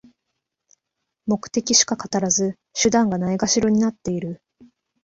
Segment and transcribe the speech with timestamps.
[1.27, 4.41] 目的しか語らず、手段がないがしろになってる